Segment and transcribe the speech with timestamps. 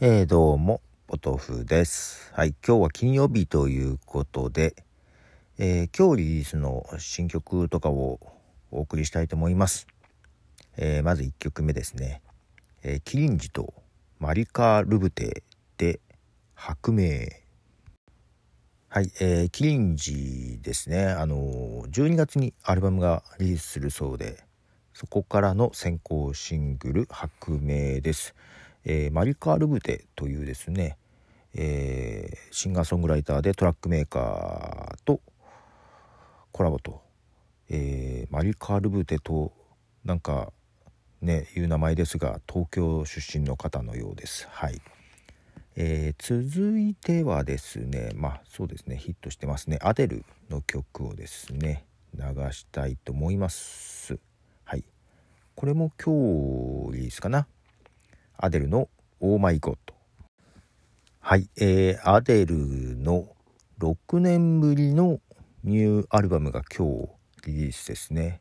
[0.00, 2.32] えー、どうも、ポトフです。
[2.34, 4.74] はい、今日は金曜日ということで、
[5.56, 8.18] えー、今日リリースの新曲とかを
[8.72, 9.86] お送りしたいと思います。
[10.76, 12.22] えー、まず1曲目ですね。
[12.82, 13.72] えー、キリンジと
[14.18, 15.44] マリカ・ルブテ
[15.78, 16.00] で
[16.56, 17.28] 白明。
[18.88, 21.06] はい、えー、キリンジですね。
[21.06, 21.36] あの
[21.86, 24.42] 12月にアルバムがリリースするそうで、
[24.92, 28.34] そこからの先行シングル「白明」です。
[28.84, 30.98] えー、マリカ・ルブテというですね、
[31.54, 35.20] えー、シンガーソングライターでトラックメーカーと
[36.52, 37.00] コラボと、
[37.68, 39.52] えー、マリカ・ルブテと
[40.04, 40.52] なんか
[41.22, 44.46] ねいう名前ですが東京出身の方のようです。
[44.50, 44.80] はい
[45.76, 52.22] えー、続いてはですねまあそうですねヒットしてますねアデルの曲をですね流
[52.52, 54.18] したいと思います。
[54.64, 54.84] はい
[55.56, 57.46] これも今日リリースかな
[58.36, 62.56] アデルの「Oh My God」はい、えー、アデル
[62.96, 63.28] の
[63.78, 65.20] 6年ぶりの
[65.62, 67.08] ニューアルバムが今日
[67.46, 68.40] リリースですね。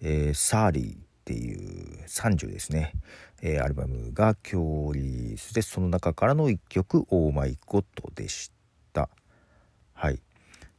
[0.00, 2.92] えー、サーリーっていう30ですね、
[3.42, 8.50] えー、アルバムが今日リリースでその中からの1曲「Oh My God」でし
[8.92, 9.10] た。
[9.92, 10.22] はい。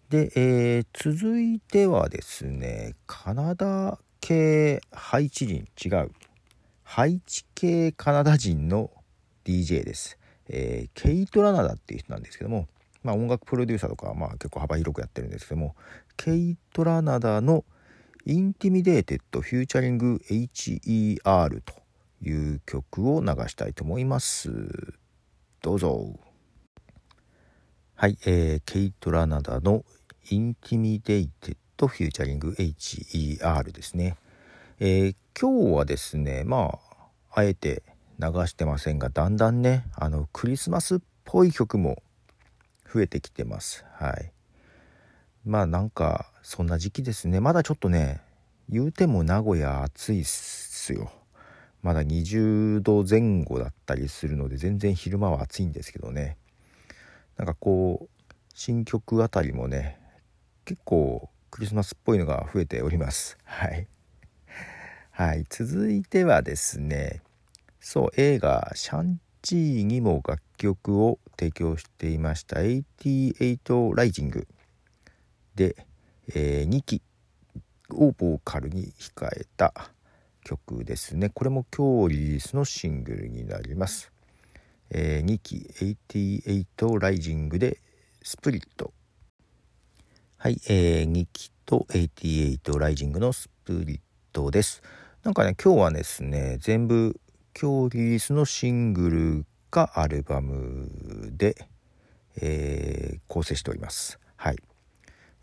[0.10, 6.12] で、えー、続いてはですねカナダ系ハイチリン違う
[6.94, 8.92] ハイチ系カナダ人の
[9.46, 10.20] DJ です。
[10.50, 12.68] えー、 Kaytranada っていう人なんですけども、
[13.02, 15.74] まあ、音楽プロデューサーとかまあ結構幅広くやってるんですけども
[16.18, 17.64] ケイト・ラナダの
[18.28, 21.74] 「インティミデーテッド・フューチャリング HER」と
[22.22, 24.52] いう曲を流したいと思います。
[25.62, 26.20] どうぞ。
[27.96, 29.86] はい、えー、ケイト・ラナダの
[30.30, 34.18] 「インティミデーテッド・フューチャリング HER」ですね。
[34.84, 36.80] えー、今日はですねま
[37.30, 37.84] ああえて
[38.18, 42.02] 流してませんがだんだんねあのクリスマスっぽい曲も
[42.92, 43.86] 増えてきてます。
[43.94, 44.32] はい。
[45.46, 47.40] まあなんかそんな時期ですね。
[47.40, 48.22] まだちょっとね
[48.70, 51.12] 言うても名古屋暑いっすよ。
[51.84, 56.38] まだ20度前後だったりするので全然昼間は暑いんですけどね。
[57.38, 60.00] なんかこう新曲あたりもね
[60.66, 63.38] 結構クリスマスっぽいのが増えております。
[63.44, 63.88] はい。
[65.22, 67.22] はい、続いてはですね
[67.80, 74.48] そう映画「シャンチー」にも楽曲を提供していました88ライジング。
[75.54, 75.76] で、
[76.30, 77.04] えー、2期
[77.92, 79.92] をボーカルに控えた
[80.44, 81.30] 曲ですね。
[81.30, 84.12] これも今日リリースのシングルになります、
[84.90, 85.70] えー、2期
[86.42, 87.78] 88ライジングで
[88.24, 88.92] スプリット。
[90.38, 94.00] はい、えー、2期と88ライジングのスプリッ
[94.34, 94.82] トです。
[95.24, 97.20] なんかね今日はですね全部
[97.60, 100.90] 今日リリースのシングルがアルバム
[101.38, 101.68] で、
[102.38, 104.20] えー、構成しております。
[104.36, 104.58] はい、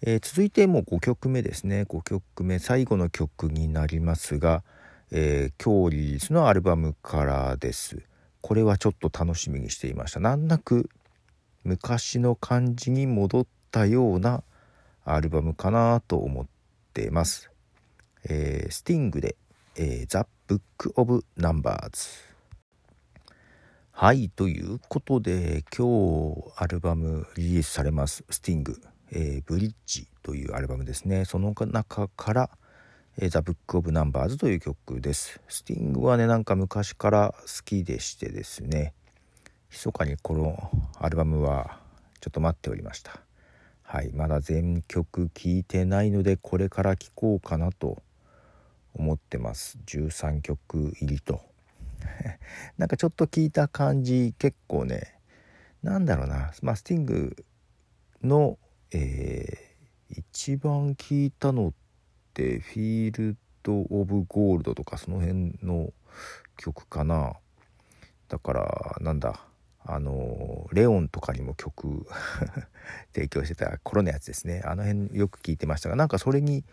[0.03, 1.83] えー、続いてもう5曲目ですね。
[1.83, 4.65] 5曲目最後の曲になりますが、
[5.13, 8.03] えー、今日リリースのアルバムからです。
[8.41, 10.19] これはちょっと楽しみにしていました。
[10.19, 10.91] 難なく
[11.63, 14.43] 昔の感じに戻ったような
[15.05, 16.47] アルバムかなと思っ
[16.93, 17.51] てます、
[18.25, 19.37] えー、スティングで
[19.81, 22.09] えー、ザ・ブック・オブ・ナンバーズ。
[23.93, 31.25] はい、ということで、今日アルバムリリースされます、スティング、えー、ブリッジというアルバムですね。
[31.25, 32.51] その中から、
[33.19, 35.41] えー、ザ・ブック・オブ・ナンバーズという曲です。
[35.47, 38.95] スティングはね、なんか昔から好きでしてですね、
[39.71, 41.79] 密かにこのアルバムは
[42.21, 43.21] ちょっと待っておりました。
[43.85, 48.03] はい、まだ全曲聴いてないので、これから聴こうかなと
[48.95, 49.79] 思ってます。
[49.87, 51.41] 13曲入りと。
[52.79, 55.19] なんかちょっと聞いた感じ結構ね
[55.83, 57.37] なんだろうな、まあ、スティング
[58.23, 58.59] の、
[58.93, 61.73] えー、一番聞いたのっ
[62.35, 65.93] てフィールド・オブ・ゴールドとかその辺の
[66.57, 67.35] 曲かな。
[68.29, 69.41] だからなんだ
[69.85, 72.07] あのレオンとかにも曲
[73.15, 74.63] 提供してた頃のやつですね。
[74.65, 76.65] あの辺よく聞いてましたがなんかそれに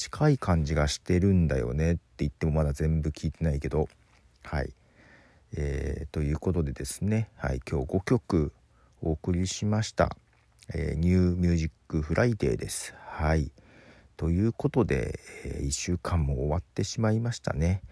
[0.00, 3.86] 近い感じがしてるんだよねって言ってもまだ全部聞いてないけど。
[4.42, 4.72] はい、
[5.54, 8.54] えー、ということでですね、はい、今日5曲
[9.02, 10.16] お送りしました、
[10.72, 12.94] えー、 New Music Friday です。
[13.10, 13.52] はい。
[14.16, 17.82] ということで、えー、1週間も終わってしまいましたね。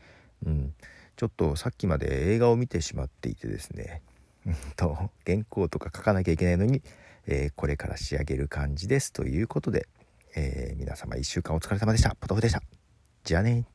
[0.46, 0.72] うん。
[1.16, 4.00] ちょっとさっきまで映画を見てしまっていてですね。
[4.76, 6.81] と原稿とか書かなきゃいけないのに、
[7.26, 9.12] えー、これから仕上げる感じです。
[9.12, 9.87] ということで
[10.40, 12.14] えー、皆様1週間お疲れ様でした。
[12.14, 12.62] ポトフでした。
[13.25, 13.67] じゃあね